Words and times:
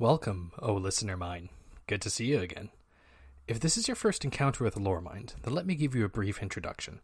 Welcome, 0.00 0.52
O 0.60 0.74
listener 0.74 1.16
mine. 1.16 1.48
Good 1.88 2.00
to 2.02 2.10
see 2.10 2.26
you 2.26 2.38
again. 2.38 2.68
If 3.48 3.58
this 3.58 3.76
is 3.76 3.88
your 3.88 3.96
first 3.96 4.24
encounter 4.24 4.62
with 4.62 4.76
Loremind, 4.76 5.34
then 5.42 5.52
let 5.52 5.66
me 5.66 5.74
give 5.74 5.92
you 5.92 6.04
a 6.04 6.08
brief 6.08 6.40
introduction. 6.40 7.00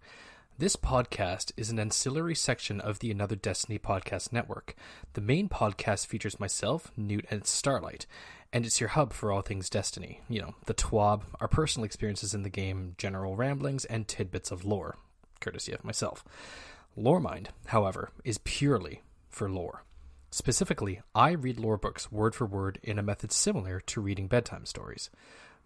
This 0.59 0.77
podcast 0.77 1.51
is 1.57 1.71
an 1.71 1.80
ancillary 1.80 2.37
section 2.37 2.80
of 2.80 3.01
the 3.01 3.11
Another 3.11 3.35
Destiny 3.35 3.80
podcast 3.80 4.33
network. 4.33 4.77
The 5.15 5.21
main 5.21 5.49
podcast 5.49 6.07
features 6.07 6.38
myself, 6.38 6.93
Newt, 6.96 7.25
and 7.30 7.45
Starlight, 7.49 8.07
and 8.53 8.65
it's 8.65 8.79
your 8.79 8.90
hub 8.90 9.13
for 9.13 9.33
all 9.33 9.42
things 9.42 9.69
Destiny. 9.69 10.21
You 10.29 10.42
know, 10.42 10.54
the 10.67 10.74
TWAB, 10.74 11.22
our 11.40 11.49
personal 11.49 11.87
experiences 11.87 12.33
in 12.33 12.45
the 12.45 12.49
game, 12.49 12.95
general 12.97 13.35
ramblings, 13.35 13.85
and 13.87 14.06
tidbits 14.06 14.53
of 14.53 14.65
lore, 14.65 14.99
courtesy 15.40 15.72
of 15.72 15.83
myself. 15.83 16.23
Loremind, 16.97 17.48
however, 17.66 18.11
is 18.23 18.38
purely 18.38 19.02
for 19.30 19.51
lore. 19.51 19.83
Specifically, 20.34 21.01
I 21.14 21.30
read 21.30 21.60
lore 21.60 21.78
books 21.78 22.10
word 22.10 22.34
for 22.34 22.45
word 22.45 22.80
in 22.83 22.98
a 22.98 23.05
method 23.05 23.30
similar 23.30 23.78
to 23.78 24.01
reading 24.01 24.27
bedtime 24.27 24.66
stories. 24.66 25.09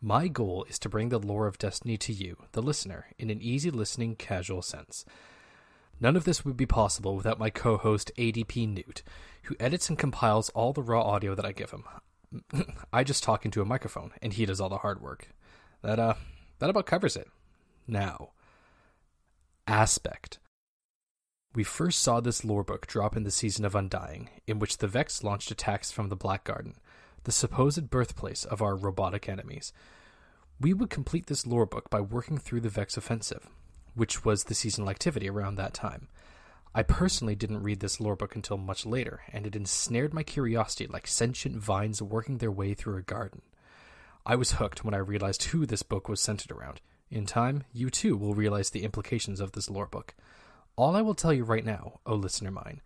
My 0.03 0.29
goal 0.29 0.67
is 0.69 0.79
to 0.81 0.91
bring 0.91 1.09
the 1.09 1.19
lore 1.19 1.47
of 1.47 1.57
Destiny 1.57 1.97
to 1.97 2.13
you, 2.13 2.37
the 2.53 2.61
listener, 2.61 3.07
in 3.19 3.31
an 3.31 3.41
easy 3.41 3.71
listening, 3.71 4.15
casual 4.15 4.61
sense. 4.61 5.07
None 6.01 6.17
of 6.17 6.25
this 6.25 6.45
would 6.45 6.59
be 6.59 6.67
possible 6.67 7.17
without 7.17 7.39
my 7.39 7.49
co 7.49 7.79
host 7.79 8.13
ADP 8.19 8.69
Newt, 8.69 9.03
who 9.45 9.57
edits 9.59 9.89
and 9.89 9.99
compiles 9.99 10.51
all 10.51 10.75
the 10.75 10.83
raw 10.83 11.01
audio 11.01 11.35
that 11.35 11.47
I 11.47 11.53
give 11.53 11.71
him. 11.71 11.85
I 12.93 13.05
just 13.05 13.23
talk 13.23 13.47
into 13.47 13.63
a 13.63 13.65
microphone, 13.65 14.13
and 14.21 14.35
he 14.35 14.45
does 14.45 14.61
all 14.61 14.69
the 14.69 14.77
hard 14.77 15.01
work. 15.01 15.29
That, 15.81 15.99
uh, 15.99 16.15
that 16.59 16.69
about 16.69 16.85
covers 16.85 17.17
it. 17.17 17.29
Now, 17.87 18.33
Aspect. 19.67 20.39
We 21.55 21.65
first 21.65 22.01
saw 22.03 22.21
this 22.21 22.45
lore 22.45 22.63
book 22.63 22.87
drop 22.87 23.17
in 23.17 23.25
the 23.25 23.31
season 23.31 23.65
of 23.65 23.75
Undying, 23.75 24.29
in 24.47 24.59
which 24.59 24.79
the 24.79 24.87
Vex 24.87 25.25
launched 25.25 25.51
attacks 25.51 25.91
from 25.91 26.11
the 26.11 26.17
Black 26.17 26.45
Garden, 26.45 26.75
the 27.25 27.33
supposed 27.33 27.89
birthplace 27.89 28.45
of 28.45 28.61
our 28.61 28.77
robotic 28.77 29.29
enemies. 29.29 29.73
We 30.61 30.75
would 30.75 30.91
complete 30.91 31.27
this 31.27 31.47
lore 31.47 31.67
book 31.67 31.89
by 31.89 32.01
working 32.01 32.37
through 32.37 32.61
the 32.61 32.69
Vex 32.69 32.97
offensive, 32.97 33.49
which 33.95 34.25
was 34.25 34.45
the 34.45 34.55
seasonal 34.55 34.91
activity 34.91 35.29
around 35.29 35.55
that 35.55 35.73
time. 35.73 36.09
I 36.75 36.83
personally 36.83 37.35
didn't 37.35 37.63
read 37.63 37.81
this 37.81 37.99
lore 37.99 38.15
book 38.15 38.37
until 38.37 38.59
much 38.59 38.85
later, 38.85 39.23
and 39.33 39.47
it 39.47 39.57
ensnared 39.57 40.13
my 40.13 40.23
curiosity 40.23 40.87
like 40.87 41.07
sentient 41.07 41.57
vines 41.57 42.03
working 42.03 42.39
their 42.39 42.53
way 42.53 42.75
through 42.75 42.99
a 42.99 43.03
garden. 43.03 43.41
I 44.27 44.37
was 44.37 44.53
hooked 44.53 44.85
when 44.85 44.93
I 44.93 44.99
realized 44.99 45.45
who 45.45 45.65
this 45.65 45.83
book 45.83 46.11
was 46.11 46.21
centered 46.21 46.53
around. 46.53 46.83
In 47.11 47.25
time, 47.25 47.65
you 47.73 47.89
too 47.89 48.19
will 48.19 48.35
realize 48.35 48.69
the 48.69 48.85
implications 48.85 49.41
of 49.41 49.53
this 49.53 49.71
lore 49.71 49.87
book. 49.87 50.15
All 50.79 50.95
I 50.95 51.03
will 51.03 51.17
tell 51.17 51.33
you 51.33 51.43
right 51.43 51.65
now, 51.65 51.99
O 52.07 52.15
listener 52.15 52.53
mine, 52.53 52.81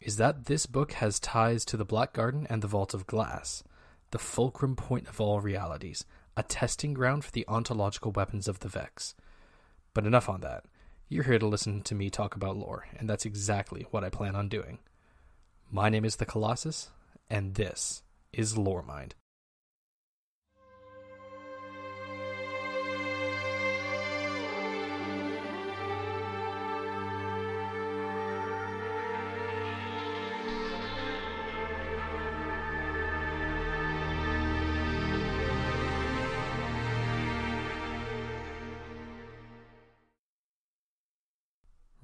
is 0.00 0.16
that 0.16 0.46
this 0.46 0.66
book 0.66 0.94
has 0.94 1.20
ties 1.20 1.64
to 1.66 1.76
the 1.76 1.84
Black 1.84 2.12
Garden 2.12 2.48
and 2.50 2.60
the 2.60 2.66
Vault 2.66 2.94
of 2.94 3.06
Glass, 3.06 3.62
the 4.10 4.18
fulcrum 4.18 4.74
point 4.74 5.06
of 5.06 5.20
all 5.20 5.40
realities, 5.40 6.04
a 6.36 6.42
testing 6.42 6.92
ground 6.92 7.24
for 7.24 7.30
the 7.30 7.44
ontological 7.46 8.10
weapons 8.10 8.48
of 8.48 8.58
the 8.58 8.68
Vex. 8.68 9.14
But 9.94 10.04
enough 10.04 10.28
on 10.28 10.40
that. 10.40 10.64
You're 11.08 11.22
here 11.22 11.38
to 11.38 11.46
listen 11.46 11.82
to 11.82 11.94
me 11.94 12.10
talk 12.10 12.34
about 12.34 12.56
lore, 12.56 12.88
and 12.98 13.08
that's 13.08 13.24
exactly 13.24 13.86
what 13.92 14.02
I 14.02 14.10
plan 14.10 14.34
on 14.34 14.48
doing. 14.48 14.80
My 15.70 15.88
name 15.88 16.04
is 16.04 16.16
the 16.16 16.26
Colossus, 16.26 16.90
and 17.30 17.54
this 17.54 18.02
is 18.32 18.54
Loremind. 18.54 19.12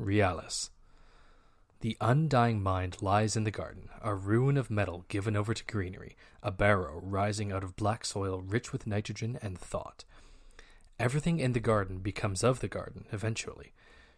Realis. 0.01 0.71
The 1.81 1.97
undying 2.01 2.63
mind 2.63 3.01
lies 3.01 3.37
in 3.37 3.45
the 3.45 3.51
garden, 3.51 3.89
a 4.03 4.15
ruin 4.15 4.57
of 4.57 4.71
metal 4.71 5.05
given 5.09 5.37
over 5.37 5.55
to 5.55 5.65
greenery, 5.65 6.17
a 6.43 6.51
barrow 6.51 7.01
rising 7.03 7.53
out 7.53 7.63
of 7.63 7.77
black 7.77 8.05
soil 8.05 8.41
rich 8.41 8.73
with 8.73 8.87
nitrogen 8.87 9.39
and 9.41 9.59
thought. 9.59 10.05
Everything 10.99 11.39
in 11.39 11.53
the 11.53 11.61
garden 11.61 11.99
becomes 11.99 12.43
of 12.43 12.59
the 12.61 12.69
garden 12.69 13.07
eventually. 13.13 13.73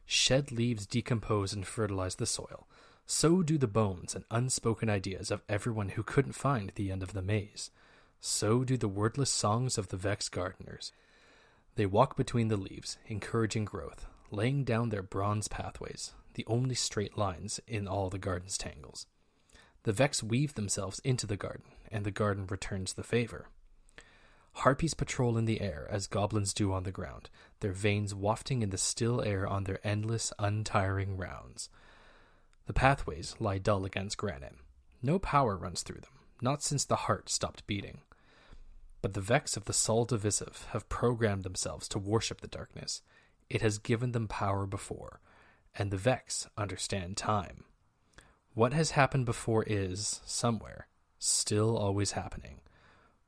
Shed 0.07 0.51
leaves 0.51 0.87
decompose 0.87 1.53
and 1.53 1.67
fertilize 1.67 2.15
the 2.15 2.27
soil. 2.27 2.67
So 3.07 3.43
do 3.43 3.59
the 3.59 3.67
bones 3.67 4.15
and 4.15 4.25
unspoken 4.31 4.89
ideas 4.89 5.31
of 5.31 5.43
everyone 5.49 5.91
who 5.91 6.03
couldn't 6.03 6.33
find 6.33 6.73
the 6.75 6.91
end 6.91 7.03
of 7.03 7.13
the 7.13 7.23
maze. 7.23 7.71
So 8.21 8.65
do 8.65 8.77
the 8.77 8.89
wordless 8.89 9.31
songs 9.31 9.77
of 9.77 9.89
the 9.89 9.97
vexed 9.97 10.33
gardeners. 10.33 10.93
They 11.77 11.87
walk 11.87 12.17
between 12.17 12.49
the 12.49 12.57
leaves, 12.57 12.99
encouraging 13.07 13.67
growth, 13.67 14.07
laying 14.31 14.65
down 14.65 14.89
their 14.89 15.03
bronze 15.03 15.49
pathways, 15.49 16.13
the 16.35 16.45
only 16.47 16.75
straight 16.75 17.19
lines 17.19 17.61
in 17.67 17.89
all 17.89 18.11
the 18.11 18.19
garden's 18.19 18.59
tangles. 18.59 19.07
The 19.83 19.93
Vex 19.93 20.23
weave 20.23 20.55
themselves 20.55 21.01
into 21.01 21.27
the 21.27 21.37
garden, 21.37 21.73
and 21.91 22.05
the 22.05 22.11
garden 22.11 22.47
returns 22.47 22.93
the 22.93 23.03
favor. 23.03 23.47
Harpies 24.53 24.95
patrol 24.95 25.39
in 25.39 25.45
the 25.45 25.61
air 25.61 25.87
as 25.91 26.07
goblins 26.07 26.53
do 26.53 26.73
on 26.73 26.83
the 26.83 26.93
ground, 26.93 27.31
their 27.61 27.73
vanes 27.73 28.15
wafting 28.15 28.63
in 28.63 28.71
the 28.71 28.79
still 28.79 29.23
air 29.23 29.47
on 29.47 29.65
their 29.65 29.81
endless, 29.87 30.33
untiring 30.39 31.17
rounds. 31.17 31.71
The 32.67 32.73
pathways 32.73 33.35
lie 33.39 33.59
dull 33.59 33.85
against 33.85 34.19
granite. 34.19 34.57
No 35.03 35.19
power 35.19 35.57
runs 35.57 35.83
through 35.83 36.01
them, 36.01 36.13
not 36.43 36.63
since 36.63 36.85
the 36.85 36.97
heart 36.97 37.31
stopped 37.31 37.67
beating. 37.67 38.01
But 39.03 39.15
the 39.15 39.21
Vex 39.21 39.57
of 39.57 39.65
the 39.65 39.73
Sol 39.73 40.05
Divisive 40.05 40.67
have 40.73 40.89
programmed 40.89 41.43
themselves 41.43 41.89
to 41.89 41.99
worship 41.99 42.43
the 42.43 42.49
darkness, 42.49 43.03
it 43.51 43.61
has 43.61 43.79
given 43.79 44.13
them 44.13 44.29
power 44.29 44.65
before, 44.65 45.21
and 45.75 45.91
the 45.91 45.97
Vex 45.97 46.49
understand 46.57 47.17
time. 47.17 47.65
What 48.55 48.73
has 48.73 48.93
happened 48.93 49.27
before 49.27 49.65
is, 49.67 50.21
somewhere, 50.25 50.87
still 51.19 51.77
always 51.77 52.13
happening. 52.13 52.61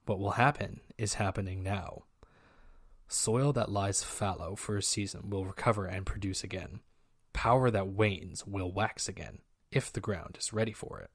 What 0.07 0.19
will 0.19 0.33
happen 0.33 0.81
is 0.97 1.15
happening 1.15 1.63
now. 1.63 2.05
Soil 3.09 3.53
that 3.53 3.71
lies 3.71 4.03
fallow 4.03 4.57
for 4.57 4.77
a 4.77 4.83
season 4.83 5.29
will 5.29 5.45
recover 5.45 5.87
and 5.87 6.07
produce 6.07 6.43
again. 6.43 6.81
Power 7.33 7.71
that 7.71 7.89
wanes 7.89 8.47
will 8.47 8.73
wax 8.73 9.09
again, 9.09 9.39
if 9.71 9.93
the 9.93 10.01
ground 10.01 10.37
is 10.41 10.53
ready 10.53 10.73
for 10.73 11.01
it. 11.01 11.11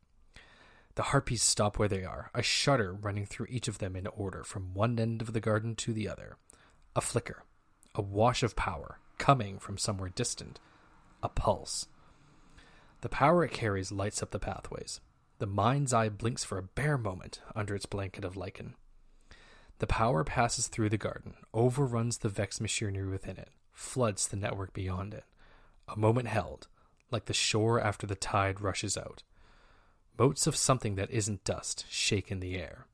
The 0.95 1.03
harpies 1.03 1.44
stop 1.44 1.78
where 1.78 1.88
they 1.88 2.03
are, 2.03 2.31
a 2.34 2.41
shudder 2.41 2.94
running 2.94 3.25
through 3.25 3.47
each 3.50 3.68
of 3.68 3.78
them 3.78 3.95
in 3.95 4.07
order 4.07 4.44
from 4.44 4.74
one 4.74 5.00
end 5.00 5.22
of 5.22 5.34
the 5.34 5.39
garden 5.39 5.75
to 5.75 5.94
the 5.94 6.07
other. 6.07 6.38
A 6.95 7.01
flicker, 7.01 7.44
a 7.97 8.02
wash 8.02 8.44
of 8.44 8.56
power 8.56 9.00
coming 9.18 9.58
from 9.58 9.78
somewhere 9.78 10.09
distant, 10.09 10.59
a 11.24 11.30
pulse. 11.30 11.88
The 13.02 13.09
power 13.09 13.44
it 13.44 13.52
carries 13.52 13.91
lights 13.91 14.22
up 14.22 14.30
the 14.31 14.40
pathways. 14.40 15.02
The 15.40 15.47
mind's 15.47 15.94
eye 15.94 16.09
blinks 16.09 16.44
for 16.44 16.57
a 16.57 16.63
bare 16.63 16.97
moment 16.97 17.41
under 17.56 17.75
its 17.75 17.86
blanket 17.86 18.24
of 18.24 18.38
lichen. 18.38 18.75
The 19.80 19.88
power 19.88 20.24
passes 20.24 20.68
through 20.68 20.90
the 20.90 20.97
garden, 20.97 21.36
overruns 21.53 22.19
the 22.19 22.30
Vex 22.30 22.62
machinery 22.62 23.07
within 23.07 23.38
it, 23.38 23.50
floods 23.74 24.28
the 24.28 24.38
network 24.38 24.74
beyond 24.74 25.13
it. 25.13 25.25
A 25.88 25.97
moment 25.97 26.28
held, 26.28 26.68
like 27.12 27.25
the 27.25 27.34
shore 27.34 27.80
after 27.80 28.06
the 28.06 28.16
tide 28.16 28.62
rushes 28.62 28.97
out. 28.97 29.24
Motes 30.18 30.47
of 30.47 30.56
something 30.56 30.96
that 30.96 31.12
isn't 31.12 31.44
dust 31.44 31.86
shake 31.90 32.31
in 32.31 32.40
the 32.40 32.56
air. 32.57 32.88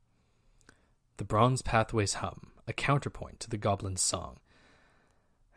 The 1.18 1.24
bronze 1.24 1.62
pathways 1.62 2.16
hum, 2.16 2.52
a 2.68 2.74
counterpoint 2.74 3.40
to 3.42 3.50
the 3.50 3.58
goblin's 3.58 4.02
song, 4.02 4.40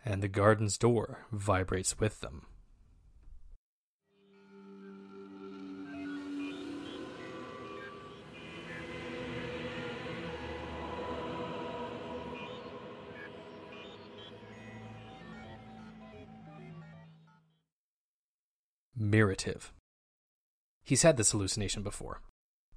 and 0.07 0.23
the 0.23 0.29
garden's 0.29 0.79
door 0.79 1.27
vibrates 1.33 1.99
with 1.99 2.21
them. 2.21 2.47
Mirative. 18.99 19.71
He's 20.85 21.03
had 21.03 21.17
this 21.17 21.33
hallucination 21.33 21.83
before. 21.83 22.23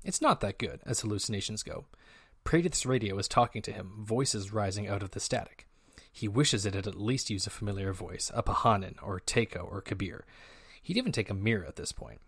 It's 0.04 0.22
not 0.22 0.42
that 0.42 0.58
good, 0.58 0.82
as 0.86 1.02
hallucinations 1.02 1.62
go. 1.62 1.86
Praedyth's 2.44 2.86
radio 2.86 3.18
is 3.20 3.28
talking 3.28 3.62
to 3.62 3.72
him, 3.72 4.04
voices 4.04 4.52
rising 4.52 4.88
out 4.88 5.04
of 5.04 5.12
the 5.12 5.20
static. 5.20 5.69
He 6.12 6.28
wishes 6.28 6.66
it 6.66 6.74
had 6.74 6.88
at 6.88 7.00
least 7.00 7.30
used 7.30 7.48
a 7.48 7.52
familiar 7.52 7.94
voice, 7.94 8.32
a 8.34 8.44
Pahanin 8.44 8.96
or 9.02 9.20
Teiko 9.20 9.70
or 9.70 9.82
Kabir. 9.82 10.26
He'd 10.82 10.98
even 10.98 11.12
take 11.12 11.30
a 11.30 11.36
mirror 11.36 11.66
at 11.66 11.76
this 11.76 11.92
point. 11.92 12.20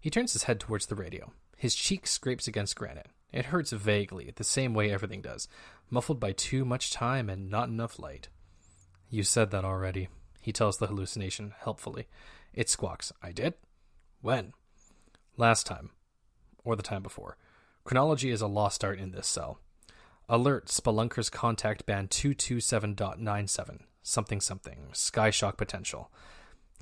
He 0.00 0.10
turns 0.10 0.32
his 0.32 0.44
head 0.44 0.60
towards 0.60 0.86
the 0.86 0.94
radio. 0.94 1.32
His 1.56 1.74
cheek 1.74 2.06
scrapes 2.06 2.46
against 2.46 2.76
granite. 2.76 3.08
It 3.32 3.46
hurts 3.46 3.72
vaguely, 3.72 4.32
the 4.34 4.44
same 4.44 4.74
way 4.74 4.90
everything 4.90 5.20
does, 5.20 5.48
muffled 5.90 6.20
by 6.20 6.32
too 6.32 6.64
much 6.64 6.92
time 6.92 7.28
and 7.28 7.50
not 7.50 7.68
enough 7.68 7.98
light. 7.98 8.28
You 9.10 9.22
said 9.22 9.50
that 9.50 9.64
already, 9.64 10.08
he 10.40 10.52
tells 10.52 10.78
the 10.78 10.86
hallucination, 10.86 11.54
helpfully. 11.60 12.06
It 12.54 12.70
squawks. 12.70 13.12
I 13.22 13.32
did? 13.32 13.54
When? 14.20 14.52
Last 15.36 15.66
time. 15.66 15.90
Or 16.64 16.76
the 16.76 16.82
time 16.82 17.02
before. 17.02 17.36
Chronology 17.84 18.30
is 18.30 18.40
a 18.40 18.46
lost 18.46 18.84
art 18.84 18.98
in 18.98 19.10
this 19.10 19.26
cell. 19.26 19.60
Alert 20.30 20.66
Spelunkers 20.66 21.30
contact 21.30 21.86
band 21.86 22.10
227.97. 22.10 23.78
Something 24.02 24.42
something. 24.42 24.88
Sky 24.92 25.30
shock 25.30 25.56
potential. 25.56 26.10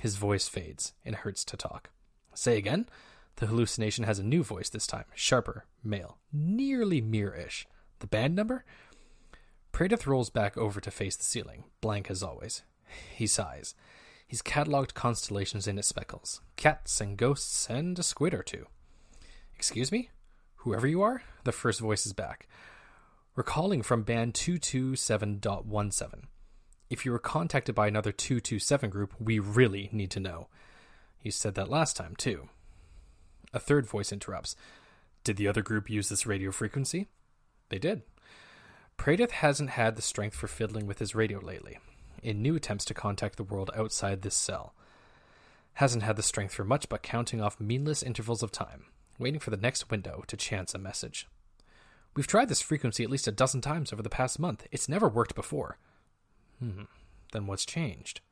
His 0.01 0.17
voice 0.17 0.49
fades. 0.49 0.95
It 1.05 1.17
hurts 1.17 1.45
to 1.45 1.57
talk. 1.57 1.91
Say 2.35 2.59
again? 2.59 2.89
The 3.37 3.47
hallucination 3.47 4.03
has 4.03 4.19
a 4.19 4.25
new 4.25 4.43
voice 4.43 4.69
this 4.69 4.87
time. 4.89 5.05
Sharper, 5.15 5.65
male, 5.85 6.19
nearly 6.33 7.01
mirror 7.01 7.37
ish. 7.37 7.69
The 8.01 8.09
band 8.09 8.35
number? 8.35 8.65
Praedyth 9.73 10.09
rolls 10.09 10.29
back 10.29 10.59
over 10.59 10.81
to 10.81 10.91
face 10.91 11.15
the 11.15 11.25
ceiling, 11.25 11.65
blank 11.81 12.11
as 12.11 12.25
always. 12.25 12.65
He 13.15 13.29
sighs. 13.29 13.77
He's 14.27 14.43
catalogued 14.43 14.95
constellations 14.95 15.69
in 15.69 15.79
its 15.79 15.87
speckles 15.87 16.41
cats 16.57 17.01
and 17.01 17.17
ghosts 17.17 17.71
and 17.71 17.97
a 17.97 18.03
squid 18.03 18.35
or 18.35 18.43
two. 18.43 18.67
Excuse 19.55 19.93
me? 19.93 20.11
Whoever 20.57 20.89
you 20.89 21.01
are? 21.03 21.23
The 21.45 21.53
first 21.53 21.79
voice 21.79 22.07
is 22.07 22.13
back. 22.13 22.49
We're 23.37 23.43
calling 23.43 23.83
from 23.83 24.03
band 24.03 24.33
227.17. 24.33 26.23
If 26.89 27.05
you 27.05 27.13
were 27.13 27.19
contacted 27.19 27.75
by 27.75 27.87
another 27.87 28.11
227 28.11 28.89
group, 28.89 29.13
we 29.21 29.39
really 29.39 29.91
need 29.93 30.11
to 30.13 30.21
know. 30.21 30.49
You 31.21 31.31
said 31.31 31.55
that 31.57 31.69
last 31.69 31.97
time, 31.97 32.17
too. 32.17 32.49
A 33.53 33.59
third 33.59 33.87
voice 33.87 34.11
interrupts. 34.11 34.57
Did 35.23 35.37
the 35.37 35.49
other 35.49 35.61
group 35.61 35.91
use 35.91 36.09
this 36.09 36.25
radio 36.25 36.51
frequency? 36.51 37.09
They 37.69 37.79
did. 37.79 38.05
Praedyth 38.97 39.33
hasn't 39.33 39.69
had 39.69 39.97
the 39.97 40.03
strength 40.03 40.35
for 40.35 40.49
fiddling 40.49 40.87
with 40.87 40.99
his 40.99 41.15
radio 41.15 41.39
lately, 41.39 41.79
in 42.23 42.41
new 42.41 42.57
attempts 42.57 42.87
to 42.87 42.95
contact 42.95 43.37
the 43.37 43.45
world 43.45 43.71
outside 43.77 44.23
this 44.23 44.35
cell. 44.35 44.75
Hasn't 45.75 46.05
had 46.05 46.17
the 46.17 46.23
strength 46.23 46.55
for 46.55 46.65
much 46.65 46.89
but 46.89 47.03
counting 47.03 47.43
off 47.43 47.61
meaningless 47.61 48.03
intervals 48.03 48.43
of 48.43 48.51
time, 48.51 48.87
waiting 49.19 49.41
for 49.41 49.51
the 49.51 49.59
next 49.59 49.91
window 49.91 50.25
to 50.27 50.39
chance 50.39 50.75
a 50.75 50.79
message. 50.79 51.29
We've 52.17 52.27
tried 52.27 52.49
this 52.49 52.63
frequency 52.63 53.05
at 53.05 53.11
least 53.11 53.29
a 53.29 53.33
dozen 53.33 53.61
times 53.61 53.93
over 53.93 54.03
the 54.03 54.09
past 54.09 54.39
month. 54.39 54.67
It's 54.73 54.89
never 54.89 55.07
worked 55.07 55.35
before. 55.35 55.79
Hmm. 56.59 56.85
Then 57.33 57.47
what's 57.47 57.67
changed? 57.67 58.23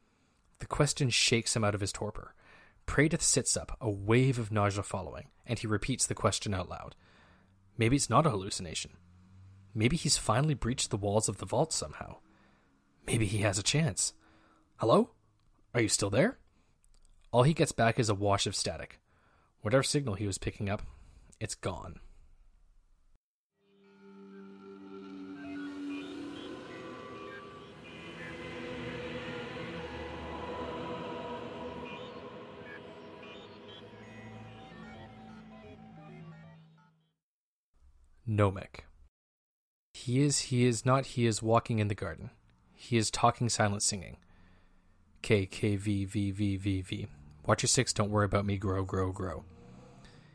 The 0.58 0.66
question 0.66 1.10
shakes 1.10 1.54
him 1.54 1.64
out 1.64 1.74
of 1.74 1.82
his 1.82 1.92
torpor. 1.92 2.34
Praedyth 2.86 3.20
sits 3.20 3.56
up, 3.56 3.76
a 3.82 3.90
wave 3.90 4.38
of 4.38 4.50
nausea 4.50 4.82
following, 4.82 5.28
and 5.46 5.58
he 5.58 5.66
repeats 5.66 6.06
the 6.06 6.14
question 6.14 6.54
out 6.54 6.70
loud. 6.70 6.94
Maybe 7.76 7.96
it's 7.96 8.08
not 8.08 8.26
a 8.26 8.30
hallucination. 8.30 8.92
Maybe 9.74 9.96
he's 9.96 10.16
finally 10.16 10.54
breached 10.54 10.90
the 10.90 10.96
walls 10.96 11.28
of 11.28 11.36
the 11.38 11.46
vault 11.46 11.72
somehow. 11.72 12.16
Maybe 13.06 13.26
he 13.26 13.38
has 13.38 13.58
a 13.58 13.62
chance. 13.62 14.14
Hello? 14.76 15.10
Are 15.74 15.80
you 15.80 15.88
still 15.88 16.10
there? 16.10 16.38
All 17.32 17.42
he 17.42 17.52
gets 17.52 17.72
back 17.72 17.98
is 17.98 18.08
a 18.08 18.14
wash 18.14 18.46
of 18.46 18.56
static. 18.56 19.00
Whatever 19.60 19.82
signal 19.82 20.14
he 20.14 20.26
was 20.26 20.38
picking 20.38 20.70
up, 20.70 20.82
it's 21.40 21.54
gone. 21.54 22.00
Gnomic. 38.26 38.84
He 39.92 40.20
is, 40.20 40.40
he 40.40 40.64
is 40.64 40.86
not, 40.86 41.06
he 41.06 41.26
is 41.26 41.42
walking 41.42 41.78
in 41.78 41.88
the 41.88 41.94
garden. 41.94 42.30
He 42.74 42.96
is 42.96 43.10
talking 43.10 43.48
silent 43.48 43.82
singing. 43.82 44.16
K, 45.22 45.46
K, 45.46 45.76
V, 45.76 46.04
V, 46.04 46.30
V, 46.30 46.56
V, 46.56 46.80
V. 46.82 47.06
Watch 47.46 47.62
your 47.62 47.68
six, 47.68 47.92
don't 47.92 48.10
worry 48.10 48.24
about 48.24 48.46
me, 48.46 48.56
grow, 48.56 48.82
grow, 48.84 49.12
grow. 49.12 49.44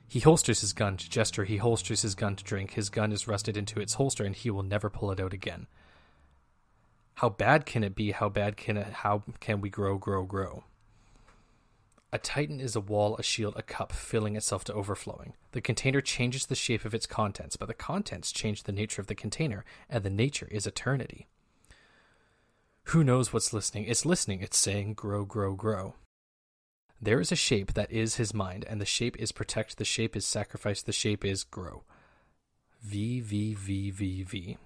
He 0.07 0.19
holsters 0.19 0.61
his 0.61 0.73
gun 0.73 0.97
to 0.97 1.09
gesture, 1.09 1.45
he 1.45 1.57
holsters 1.57 2.01
his 2.03 2.15
gun 2.15 2.35
to 2.35 2.43
drink. 2.43 2.71
His 2.71 2.89
gun 2.89 3.11
is 3.11 3.27
rusted 3.27 3.57
into 3.57 3.79
its 3.79 3.95
holster 3.95 4.23
and 4.23 4.35
he 4.35 4.49
will 4.49 4.63
never 4.63 4.89
pull 4.89 5.11
it 5.11 5.19
out 5.19 5.33
again. 5.33 5.67
How 7.15 7.29
bad 7.29 7.65
can 7.65 7.83
it 7.83 7.95
be? 7.95 8.11
How 8.11 8.29
bad 8.29 8.55
can 8.55 8.77
it, 8.77 8.93
how 8.93 9.23
can 9.39 9.61
we 9.61 9.69
grow, 9.69 9.97
grow, 9.97 10.23
grow? 10.23 10.63
A 12.11 12.17
titan 12.17 12.59
is 12.59 12.75
a 12.75 12.81
wall, 12.81 13.15
a 13.17 13.23
shield, 13.23 13.53
a 13.55 13.61
cup, 13.61 13.91
filling 13.91 14.35
itself 14.35 14.63
to 14.65 14.73
overflowing. 14.73 15.33
The 15.51 15.61
container 15.61 16.01
changes 16.01 16.47
the 16.47 16.55
shape 16.55 16.83
of 16.83 16.95
its 16.95 17.05
contents, 17.05 17.55
but 17.55 17.67
the 17.67 17.75
contents 17.75 18.31
change 18.31 18.63
the 18.63 18.71
nature 18.71 18.99
of 18.99 19.07
the 19.07 19.15
container, 19.15 19.63
and 19.87 20.03
the 20.03 20.09
nature 20.09 20.47
is 20.49 20.65
eternity. 20.65 21.27
Who 22.85 23.03
knows 23.03 23.31
what's 23.31 23.53
listening? 23.53 23.85
It's 23.85 24.07
listening, 24.07 24.41
it's 24.41 24.57
saying, 24.57 24.95
grow, 24.95 25.23
grow, 25.23 25.53
grow. 25.53 25.93
There 26.99 27.19
is 27.19 27.31
a 27.31 27.35
shape 27.35 27.75
that 27.75 27.91
is 27.91 28.15
his 28.15 28.33
mind, 28.33 28.65
and 28.67 28.81
the 28.81 28.85
shape 28.85 29.15
is 29.19 29.31
protect, 29.31 29.77
the 29.77 29.85
shape 29.85 30.15
is 30.15 30.25
sacrifice, 30.25 30.81
the 30.81 30.91
shape 30.91 31.23
is 31.23 31.43
grow. 31.43 31.83
V, 32.81 33.19
V, 33.19 33.53
V, 33.53 33.91
V, 33.91 34.23
V. 34.23 34.57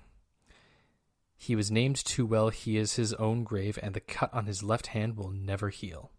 He 1.35 1.57
was 1.57 1.69
named 1.69 1.97
too 1.97 2.25
well, 2.25 2.49
he 2.49 2.77
is 2.77 2.95
his 2.95 3.13
own 3.15 3.43
grave, 3.43 3.77
and 3.83 3.93
the 3.93 3.99
cut 3.99 4.33
on 4.33 4.45
his 4.45 4.63
left 4.63 4.87
hand 4.87 5.17
will 5.17 5.29
never 5.29 5.67
heal. 5.67 6.09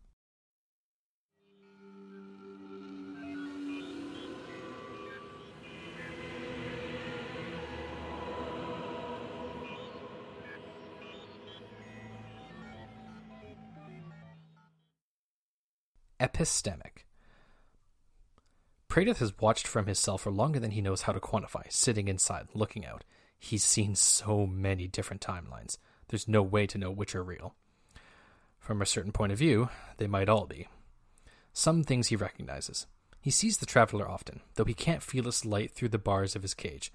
Epistemic. 16.24 17.04
Praedyth 18.88 19.18
has 19.18 19.38
watched 19.40 19.66
from 19.66 19.86
his 19.86 19.98
cell 19.98 20.16
for 20.16 20.30
longer 20.30 20.58
than 20.58 20.70
he 20.70 20.80
knows 20.80 21.02
how 21.02 21.12
to 21.12 21.20
quantify, 21.20 21.70
sitting 21.70 22.08
inside, 22.08 22.46
looking 22.54 22.86
out. 22.86 23.04
He's 23.38 23.64
seen 23.64 23.94
so 23.94 24.46
many 24.46 24.86
different 24.86 25.20
timelines. 25.20 25.76
There's 26.08 26.28
no 26.28 26.42
way 26.42 26.66
to 26.68 26.78
know 26.78 26.90
which 26.90 27.14
are 27.14 27.22
real. 27.22 27.54
From 28.58 28.80
a 28.80 28.86
certain 28.86 29.12
point 29.12 29.32
of 29.32 29.38
view, 29.38 29.68
they 29.98 30.06
might 30.06 30.30
all 30.30 30.46
be. 30.46 30.68
Some 31.52 31.84
things 31.84 32.08
he 32.08 32.16
recognizes. 32.16 32.86
He 33.20 33.30
sees 33.30 33.58
the 33.58 33.66
traveler 33.66 34.08
often, 34.08 34.40
though 34.54 34.64
he 34.64 34.74
can't 34.74 35.02
feel 35.02 35.28
its 35.28 35.44
light 35.44 35.72
through 35.72 35.90
the 35.90 35.98
bars 35.98 36.34
of 36.34 36.42
his 36.42 36.54
cage. 36.54 36.90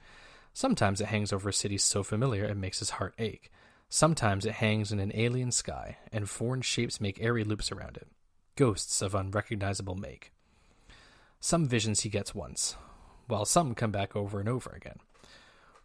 Sometimes 0.54 1.02
it 1.02 1.08
hangs 1.08 1.32
over 1.32 1.50
a 1.50 1.54
city 1.54 1.78
so 1.78 2.02
familiar 2.02 2.46
it 2.46 2.58
makes 2.58 2.80
his 2.80 2.92
heart 2.92 3.14
ache. 3.20 3.52
Sometimes 3.90 4.46
it 4.46 4.54
hangs 4.54 4.92
in 4.92 5.00
an 5.00 5.12
alien 5.14 5.52
sky, 5.52 5.98
and 6.12 6.30
foreign 6.30 6.62
shapes 6.62 7.02
make 7.02 7.22
airy 7.22 7.44
loops 7.44 7.72
around 7.72 7.98
it 7.98 8.08
ghosts 8.60 9.02
of 9.02 9.16
unrecognizable 9.16 9.96
make. 9.96 10.34
Some 11.40 11.66
visions 11.66 12.02
he 12.02 12.10
gets 12.10 12.36
once, 12.36 12.76
while 13.28 13.46
some 13.46 13.74
come 13.74 13.90
back 13.90 14.18
over 14.18 14.42
and 14.42 14.50
over 14.50 14.72
again. 14.72 14.98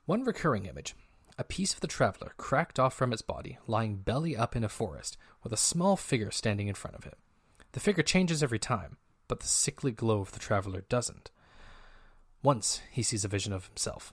One 0.07 0.25
recurring 0.25 0.67
image 0.67 0.97
a 1.39 1.45
piece 1.45 1.73
of 1.73 1.79
the 1.79 1.87
traveler 1.87 2.33
cracked 2.37 2.81
off 2.81 2.93
from 2.93 3.13
its 3.13 3.23
body, 3.23 3.59
lying 3.69 3.99
belly 3.99 4.37
up 4.37 4.57
in 4.57 4.65
a 4.65 4.69
forest, 4.69 5.17
with 5.45 5.53
a 5.53 5.57
small 5.57 5.97
figure 5.97 6.33
standing 6.33 6.67
in 6.67 6.75
front 6.75 6.97
of 6.97 7.07
it. 7.07 7.15
The 7.73 7.81
figure 7.81 8.03
changes 8.03 8.43
every 8.43 8.59
time, 8.59 8.97
but 9.29 9.39
the 9.39 9.47
sickly 9.47 9.93
glow 9.93 10.21
of 10.21 10.33
the 10.33 10.41
traveler 10.41 10.85
doesn't. 10.89 11.31
Once 12.43 12.83
he 12.91 13.05
sees 13.05 13.25
a 13.25 13.29
vision 13.29 13.53
of 13.53 13.67
himself, 13.67 14.13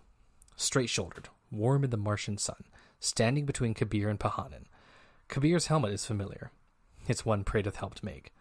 straight 0.55 0.89
shouldered, 0.89 1.29
warm 1.49 1.83
in 1.83 1.89
the 1.89 1.97
Martian 1.97 2.37
sun, 2.37 2.63
standing 2.99 3.47
between 3.47 3.73
Kabir 3.73 4.07
and 4.07 4.19
Pahanin. 4.19 4.65
Kabir's 5.29 5.65
helmet 5.65 5.93
is 5.93 6.05
familiar. 6.05 6.51
It's 7.07 7.25
one 7.25 7.43
Praedyth 7.43 7.77
helped 7.77 8.03
make. 8.03 8.31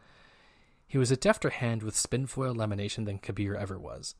He 0.90 0.99
was 0.99 1.12
a 1.12 1.16
defter 1.16 1.52
hand 1.52 1.85
with 1.85 1.94
spinfoil 1.94 2.56
lamination 2.56 3.06
than 3.06 3.20
Kabir 3.20 3.54
ever 3.54 3.78
was. 3.78 4.16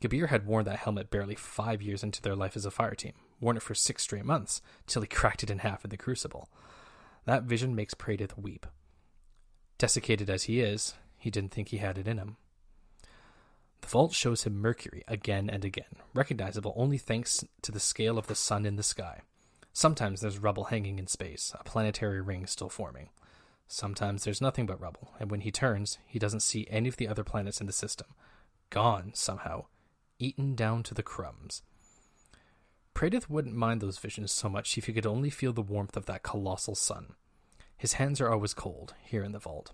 Kabir 0.00 0.28
had 0.28 0.46
worn 0.46 0.64
that 0.64 0.78
helmet 0.78 1.10
barely 1.10 1.34
five 1.34 1.82
years 1.82 2.02
into 2.02 2.22
their 2.22 2.34
life 2.34 2.56
as 2.56 2.64
a 2.64 2.70
fire 2.70 2.94
team, 2.94 3.12
worn 3.40 3.58
it 3.58 3.62
for 3.62 3.74
six 3.74 4.04
straight 4.04 4.24
months, 4.24 4.62
till 4.86 5.02
he 5.02 5.06
cracked 5.06 5.42
it 5.42 5.50
in 5.50 5.58
half 5.58 5.84
in 5.84 5.90
the 5.90 5.98
crucible. 5.98 6.48
That 7.26 7.42
vision 7.42 7.74
makes 7.74 7.92
Praedyth 7.92 8.38
weep. 8.38 8.66
Desiccated 9.76 10.30
as 10.30 10.44
he 10.44 10.60
is, 10.60 10.94
he 11.18 11.30
didn't 11.30 11.52
think 11.52 11.68
he 11.68 11.76
had 11.76 11.98
it 11.98 12.08
in 12.08 12.16
him. 12.16 12.38
The 13.82 13.88
vault 13.88 14.14
shows 14.14 14.44
him 14.44 14.58
Mercury 14.58 15.04
again 15.06 15.50
and 15.50 15.62
again, 15.62 15.96
recognizable 16.14 16.72
only 16.74 16.96
thanks 16.96 17.44
to 17.60 17.70
the 17.70 17.78
scale 17.78 18.16
of 18.16 18.28
the 18.28 18.34
sun 18.34 18.64
in 18.64 18.76
the 18.76 18.82
sky. 18.82 19.20
Sometimes 19.74 20.22
there's 20.22 20.38
rubble 20.38 20.64
hanging 20.64 20.98
in 20.98 21.06
space, 21.06 21.52
a 21.60 21.64
planetary 21.64 22.22
ring 22.22 22.46
still 22.46 22.70
forming. 22.70 23.10
Sometimes 23.66 24.24
there's 24.24 24.40
nothing 24.40 24.66
but 24.66 24.80
rubble, 24.80 25.12
and 25.18 25.30
when 25.30 25.40
he 25.40 25.50
turns, 25.50 25.98
he 26.06 26.18
doesn't 26.18 26.40
see 26.40 26.66
any 26.70 26.88
of 26.88 26.96
the 26.96 27.08
other 27.08 27.24
planets 27.24 27.60
in 27.60 27.66
the 27.66 27.72
system. 27.72 28.08
Gone, 28.70 29.12
somehow. 29.14 29.66
Eaten 30.18 30.54
down 30.54 30.82
to 30.84 30.94
the 30.94 31.02
crumbs. 31.02 31.62
Praedyth 32.94 33.28
wouldn't 33.28 33.56
mind 33.56 33.80
those 33.80 33.98
visions 33.98 34.30
so 34.32 34.48
much 34.48 34.78
if 34.78 34.86
he 34.86 34.92
could 34.92 35.06
only 35.06 35.30
feel 35.30 35.52
the 35.52 35.62
warmth 35.62 35.96
of 35.96 36.06
that 36.06 36.22
colossal 36.22 36.74
sun. 36.74 37.14
His 37.76 37.94
hands 37.94 38.20
are 38.20 38.30
always 38.30 38.54
cold, 38.54 38.94
here 39.02 39.24
in 39.24 39.32
the 39.32 39.38
vault. 39.38 39.72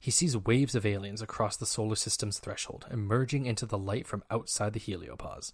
He 0.00 0.10
sees 0.10 0.36
waves 0.36 0.74
of 0.74 0.86
aliens 0.86 1.22
across 1.22 1.56
the 1.56 1.66
solar 1.66 1.94
system's 1.94 2.38
threshold, 2.38 2.86
emerging 2.90 3.46
into 3.46 3.66
the 3.66 3.78
light 3.78 4.06
from 4.06 4.24
outside 4.30 4.72
the 4.72 4.80
heliopause. 4.80 5.52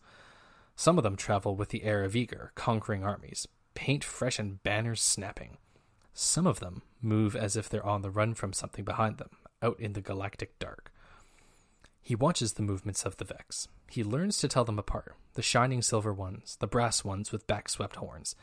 Some 0.76 0.96
of 0.96 1.04
them 1.04 1.16
travel 1.16 1.56
with 1.56 1.70
the 1.70 1.82
air 1.82 2.04
of 2.04 2.14
eager, 2.14 2.52
conquering 2.54 3.04
armies, 3.04 3.48
paint 3.74 4.04
fresh 4.04 4.38
and 4.38 4.62
banners 4.62 5.02
snapping. 5.02 5.58
Some 6.20 6.48
of 6.48 6.58
them 6.58 6.82
move 7.00 7.36
as 7.36 7.54
if 7.54 7.68
they're 7.68 7.86
on 7.86 8.02
the 8.02 8.10
run 8.10 8.34
from 8.34 8.52
something 8.52 8.84
behind 8.84 9.18
them, 9.18 9.30
out 9.62 9.78
in 9.78 9.92
the 9.92 10.00
galactic 10.00 10.58
dark. 10.58 10.92
He 12.02 12.16
watches 12.16 12.54
the 12.54 12.62
movements 12.64 13.04
of 13.04 13.18
the 13.18 13.24
Vex. 13.24 13.68
He 13.88 14.02
learns 14.02 14.36
to 14.38 14.48
tell 14.48 14.64
them 14.64 14.80
apart 14.80 15.14
the 15.34 15.42
shining 15.42 15.80
silver 15.80 16.12
ones, 16.12 16.56
the 16.58 16.66
brass 16.66 17.04
ones 17.04 17.30
with 17.30 17.46
back 17.46 17.68
swept 17.68 17.94
horns, 17.94 18.34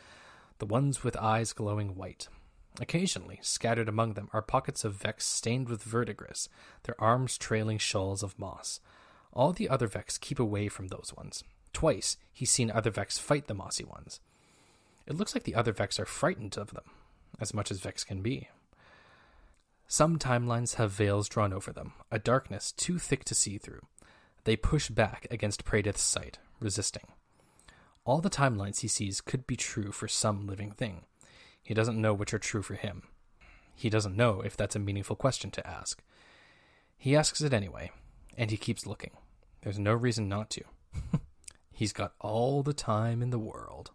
the 0.60 0.66
ones 0.66 1.04
with 1.04 1.18
eyes 1.18 1.52
glowing 1.52 1.98
white. 1.98 2.30
Occasionally, 2.80 3.40
scattered 3.42 3.90
among 3.90 4.14
them, 4.14 4.30
are 4.32 4.42
pockets 4.42 4.86
of 4.86 4.94
Vex 4.94 5.26
stained 5.26 5.68
with 5.68 5.84
verdigris, 5.84 6.48
their 6.84 6.96
arms 6.98 7.38
trailing 7.38 7.78
shawls 7.78 8.24
of 8.24 8.40
moss. 8.40 8.80
All 9.34 9.52
the 9.52 9.68
other 9.68 9.88
Vex 9.88 10.18
keep 10.18 10.40
away 10.40 10.70
from 10.70 10.88
those 10.88 11.12
ones. 11.18 11.44
Twice, 11.74 12.16
he's 12.32 12.52
seen 12.52 12.72
other 12.72 12.90
Vex 12.90 13.18
fight 13.18 13.48
the 13.48 13.54
mossy 13.54 13.84
ones. 13.84 14.22
It 15.06 15.18
looks 15.18 15.36
like 15.36 15.44
the 15.44 15.56
other 15.56 15.74
Vex 15.74 16.00
are 16.00 16.06
frightened 16.06 16.58
of 16.58 16.74
them, 16.74 16.86
as 17.40 17.54
much 17.54 17.72
as 17.72 17.80
Vex 17.80 18.04
can 18.04 18.22
be. 18.22 18.50
Some 19.88 20.18
timelines 20.18 20.76
have 20.76 20.92
veils 20.92 21.30
drawn 21.30 21.54
over 21.54 21.72
them, 21.72 21.94
a 22.12 22.18
darkness 22.18 22.72
too 22.72 22.98
thick 22.98 23.24
to 23.26 23.36
see 23.36 23.58
through. 23.58 23.82
They 24.44 24.56
push 24.56 24.90
back 24.90 25.28
against 25.30 25.66
Praedyth's 25.66 26.02
sight, 26.02 26.40
resisting. 26.60 27.08
All 28.04 28.20
the 28.20 28.30
timelines 28.30 28.82
he 28.82 28.88
sees 28.88 29.22
could 29.22 29.48
be 29.48 29.56
true 29.56 29.92
for 29.92 30.08
some 30.08 30.48
living 30.48 30.72
thing. 30.72 31.06
He 31.62 31.74
doesn't 31.74 32.00
know 32.00 32.14
which 32.14 32.34
are 32.34 32.40
true 32.40 32.62
for 32.62 32.76
him. 32.76 33.04
He 33.76 33.90
doesn't 33.90 34.16
know 34.16 34.42
if 34.42 34.56
that's 34.56 34.76
a 34.76 34.80
meaningful 34.80 35.16
question 35.16 35.52
to 35.52 35.68
ask. 35.68 36.02
He 36.98 37.16
asks 37.16 37.42
it 37.42 37.54
anyway, 37.54 37.92
and 38.38 38.52
he 38.52 38.58
keeps 38.58 38.86
looking. 38.86 39.12
There's 39.62 39.80
no 39.80 39.94
reason 39.94 40.30
not 40.30 40.50
to. 40.52 40.64
He's 41.72 41.92
got 41.92 42.14
all 42.20 42.64
the 42.64 42.74
time 42.74 43.22
in 43.22 43.32
the 43.32 43.40
world. 43.40 43.92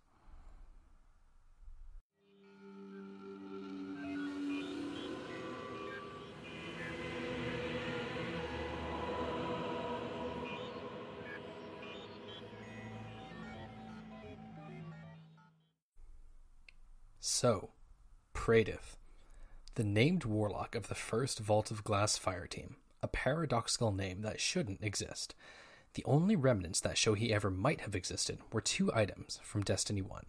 So, 17.32 17.70
Praedyth, 18.34 18.96
the 19.76 19.84
named 19.84 20.24
warlock 20.24 20.74
of 20.74 20.88
the 20.88 20.96
first 20.96 21.38
Vault 21.38 21.70
of 21.70 21.84
Glass 21.84 22.18
fire 22.18 22.48
team, 22.48 22.74
a 23.04 23.08
paradoxical 23.08 23.92
name 23.92 24.22
that 24.22 24.40
shouldn't 24.40 24.82
exist. 24.82 25.36
The 25.94 26.04
only 26.04 26.34
remnants 26.34 26.80
that 26.80 26.98
show 26.98 27.14
he 27.14 27.32
ever 27.32 27.48
might 27.48 27.82
have 27.82 27.94
existed 27.94 28.40
were 28.52 28.60
two 28.60 28.92
items 28.92 29.38
from 29.44 29.62
Destiny 29.62 30.02
1 30.02 30.24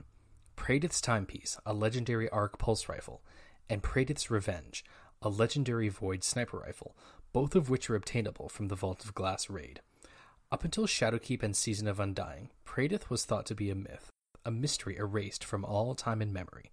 Praedyth's 0.56 1.02
Timepiece, 1.02 1.58
a 1.66 1.74
legendary 1.74 2.30
arc 2.30 2.60
pulse 2.60 2.88
rifle, 2.88 3.24
and 3.68 3.82
Praedyth's 3.82 4.30
Revenge, 4.30 4.86
a 5.24 5.28
legendary 5.28 5.90
Void 5.90 6.24
sniper 6.24 6.60
rifle, 6.60 6.96
both 7.34 7.56
of 7.56 7.68
which 7.68 7.90
are 7.90 7.96
obtainable 7.96 8.48
from 8.48 8.68
the 8.68 8.76
Vault 8.76 9.04
of 9.04 9.16
Glass 9.16 9.50
raid. 9.50 9.82
Up 10.52 10.64
until 10.64 10.86
Shadowkeep 10.86 11.42
and 11.42 11.56
Season 11.56 11.88
of 11.88 12.00
Undying, 12.00 12.52
Praedyth 12.64 13.10
was 13.10 13.26
thought 13.26 13.48
to 13.48 13.56
be 13.56 13.72
a 13.72 13.76
myth, 13.76 14.12
a 14.46 14.52
mystery 14.52 14.98
erased 14.98 15.44
from 15.44 15.66
all 15.66 15.96
time 15.96 16.22
and 16.22 16.32
memory. 16.32 16.72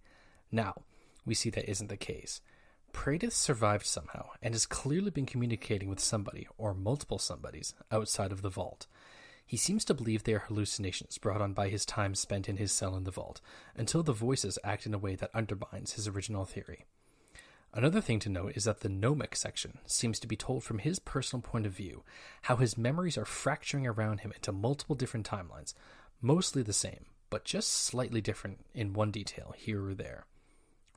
Now, 0.51 0.83
we 1.25 1.33
see 1.33 1.49
that 1.51 1.69
isn't 1.69 1.89
the 1.89 1.97
case. 1.97 2.41
Praedyth 2.91 3.33
survived 3.33 3.85
somehow 3.85 4.29
and 4.41 4.53
has 4.53 4.65
clearly 4.65 5.11
been 5.11 5.25
communicating 5.25 5.89
with 5.89 5.99
somebody, 5.99 6.47
or 6.57 6.73
multiple 6.73 7.19
somebodies, 7.19 7.73
outside 7.91 8.31
of 8.31 8.41
the 8.41 8.49
vault. 8.49 8.87
He 9.45 9.57
seems 9.57 9.85
to 9.85 9.93
believe 9.93 10.23
they 10.23 10.33
are 10.33 10.45
hallucinations 10.47 11.17
brought 11.17 11.41
on 11.41 11.53
by 11.53 11.69
his 11.69 11.85
time 11.85 12.13
spent 12.15 12.49
in 12.49 12.57
his 12.57 12.71
cell 12.71 12.95
in 12.95 13.03
the 13.03 13.11
vault, 13.11 13.41
until 13.75 14.03
the 14.03 14.13
voices 14.13 14.59
act 14.63 14.85
in 14.85 14.93
a 14.93 14.99
way 14.99 15.15
that 15.15 15.33
undermines 15.33 15.93
his 15.93 16.07
original 16.07 16.45
theory. 16.45 16.85
Another 17.73 18.01
thing 18.01 18.19
to 18.19 18.29
note 18.29 18.53
is 18.55 18.63
that 18.63 18.79
the 18.79 18.89
gnomic 18.89 19.35
section 19.35 19.77
seems 19.85 20.19
to 20.19 20.27
be 20.27 20.35
told 20.35 20.63
from 20.63 20.79
his 20.79 20.97
personal 20.97 21.41
point 21.41 21.67
of 21.67 21.71
view, 21.71 22.03
how 22.43 22.55
his 22.55 22.77
memories 22.77 23.17
are 23.17 23.25
fracturing 23.25 23.85
around 23.85 24.21
him 24.21 24.31
into 24.33 24.51
multiple 24.51 24.95
different 24.95 25.29
timelines, 25.29 25.75
mostly 26.21 26.63
the 26.63 26.73
same, 26.73 27.05
but 27.29 27.45
just 27.45 27.69
slightly 27.71 28.21
different 28.21 28.65
in 28.73 28.93
one 28.93 29.11
detail 29.11 29.53
here 29.55 29.85
or 29.85 29.93
there. 29.93 30.25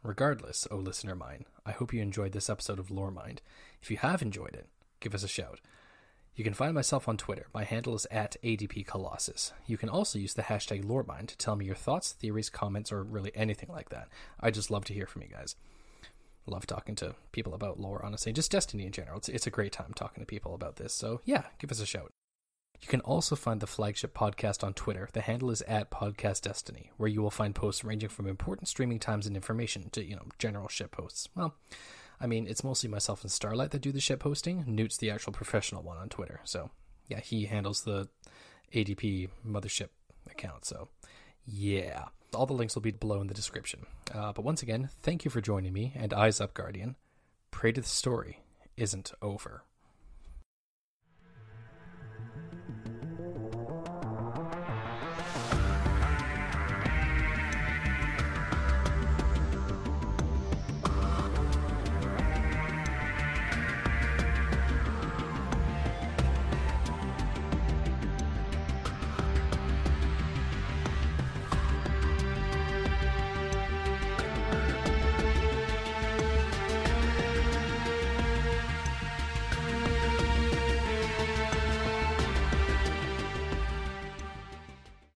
Regardless, 0.04 0.66
O 0.68 0.76
listener 0.78 1.14
mine, 1.14 1.44
I 1.64 1.70
hope 1.70 1.94
you 1.94 2.02
enjoyed 2.02 2.32
this 2.32 2.50
episode 2.50 2.80
of 2.80 2.90
Lore 2.90 3.12
Mind. 3.12 3.40
If 3.80 3.88
you 3.88 3.98
have 3.98 4.20
enjoyed 4.20 4.54
it, 4.54 4.66
give 4.98 5.14
us 5.14 5.22
a 5.22 5.28
shout. 5.28 5.60
You 6.34 6.42
can 6.42 6.54
find 6.54 6.74
myself 6.74 7.08
on 7.08 7.16
Twitter. 7.16 7.46
My 7.54 7.62
handle 7.62 7.94
is 7.94 8.06
at 8.10 8.36
ADP 8.42 8.84
Colossus. 8.84 9.52
You 9.64 9.78
can 9.78 9.88
also 9.88 10.18
use 10.18 10.34
the 10.34 10.42
hashtag 10.42 10.82
LoreMind 10.82 11.28
to 11.28 11.36
tell 11.36 11.54
me 11.54 11.66
your 11.66 11.76
thoughts, 11.76 12.12
theories, 12.12 12.50
comments, 12.50 12.90
or 12.90 13.04
really 13.04 13.30
anything 13.36 13.68
like 13.68 13.90
that. 13.90 14.08
I 14.40 14.50
just 14.50 14.72
love 14.72 14.84
to 14.86 14.94
hear 14.94 15.06
from 15.06 15.22
you 15.22 15.28
guys. 15.28 15.54
Love 16.46 16.66
talking 16.66 16.96
to 16.96 17.14
people 17.30 17.54
about 17.54 17.78
lore, 17.78 18.04
honestly, 18.04 18.32
just 18.32 18.50
Destiny 18.50 18.86
in 18.86 18.92
general. 18.92 19.18
It's, 19.18 19.28
it's 19.28 19.46
a 19.46 19.50
great 19.50 19.70
time 19.70 19.92
talking 19.94 20.20
to 20.20 20.26
people 20.26 20.54
about 20.54 20.76
this. 20.76 20.92
So, 20.92 21.20
yeah, 21.24 21.44
give 21.60 21.70
us 21.70 21.80
a 21.80 21.86
shout. 21.86 22.12
You 22.82 22.88
can 22.88 23.00
also 23.00 23.36
find 23.36 23.60
the 23.60 23.66
flagship 23.68 24.12
podcast 24.12 24.64
on 24.64 24.74
Twitter. 24.74 25.08
The 25.12 25.20
handle 25.20 25.50
is 25.50 25.62
at 25.62 25.90
Podcast 25.90 26.42
Destiny, 26.42 26.90
where 26.96 27.08
you 27.08 27.22
will 27.22 27.30
find 27.30 27.54
posts 27.54 27.84
ranging 27.84 28.08
from 28.08 28.26
important 28.26 28.66
streaming 28.66 28.98
times 28.98 29.24
and 29.24 29.36
information 29.36 29.88
to, 29.90 30.04
you 30.04 30.16
know, 30.16 30.26
general 30.38 30.66
ship 30.66 30.90
posts. 30.90 31.28
Well, 31.36 31.54
I 32.20 32.26
mean, 32.26 32.48
it's 32.48 32.64
mostly 32.64 32.88
myself 32.88 33.22
and 33.22 33.30
Starlight 33.30 33.70
that 33.70 33.82
do 33.82 33.92
the 33.92 34.00
ship 34.00 34.18
posting. 34.18 34.64
Newt's 34.66 34.96
the 34.96 35.10
actual 35.10 35.32
professional 35.32 35.84
one 35.84 35.96
on 35.96 36.08
Twitter. 36.08 36.40
So, 36.42 36.70
yeah, 37.06 37.20
he 37.20 37.44
handles 37.44 37.82
the 37.82 38.08
ADP 38.74 39.28
mothership 39.46 39.88
account. 40.28 40.64
So, 40.64 40.88
yeah. 41.46 42.06
All 42.34 42.46
the 42.46 42.52
links 42.52 42.74
will 42.74 42.82
be 42.82 42.90
below 42.90 43.20
in 43.20 43.28
the 43.28 43.34
description. 43.34 43.86
Uh, 44.12 44.32
but 44.32 44.44
once 44.44 44.62
again, 44.62 44.88
thank 45.02 45.24
you 45.24 45.30
for 45.30 45.40
joining 45.40 45.72
me, 45.72 45.92
and 45.94 46.12
Eyes 46.12 46.40
Up 46.40 46.52
Guardian. 46.52 46.96
Praedyth 47.52 47.74
the 47.74 47.82
story 47.82 48.40
isn't 48.76 49.12
over. 49.20 49.62